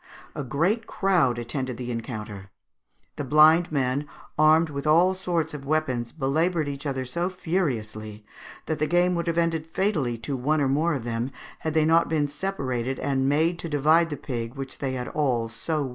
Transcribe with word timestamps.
A 0.33 0.43
great 0.43 0.87
crowd 0.87 1.37
attended 1.37 1.77
the 1.77 1.91
encounter. 1.91 2.49
The 3.17 3.23
blind 3.23 3.71
men, 3.71 4.07
armed 4.35 4.71
with 4.71 4.87
all 4.87 5.13
sorts 5.13 5.53
of 5.53 5.63
weapons, 5.63 6.11
belaboured 6.11 6.67
each 6.67 6.87
other 6.87 7.05
so 7.05 7.29
furiously 7.29 8.25
that 8.65 8.79
the 8.79 8.87
game 8.87 9.13
would 9.13 9.27
have 9.27 9.37
ended 9.37 9.67
fatally 9.67 10.17
to 10.23 10.35
one 10.35 10.59
or 10.59 10.67
more 10.67 10.95
of 10.95 11.03
them 11.03 11.29
had 11.59 11.75
they 11.75 11.85
not 11.85 12.09
been 12.09 12.27
separated 12.27 12.97
and 12.97 13.29
made 13.29 13.59
to 13.59 13.69
divide 13.69 14.09
the 14.09 14.17
pig 14.17 14.55
which 14.55 14.79
they 14.79 14.93
had 14.93 15.07
all 15.09 15.49
so 15.49 15.81
well 15.81 15.83
earned. 15.83 15.89